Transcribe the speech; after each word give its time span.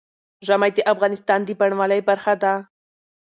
ژمی 0.45 0.71
د 0.75 0.79
افغانستان 0.93 1.39
د 1.43 1.49
بڼوالۍ 1.59 2.01
برخه 2.09 2.33
ده. 2.41 2.53